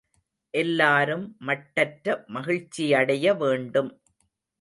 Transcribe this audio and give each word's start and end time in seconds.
எல்லாரும் 0.53 1.25
மட்டற்ற 1.39 2.15
மகிழ்ச்சியடைய 2.33 3.35
வேண்டும். 3.37 3.91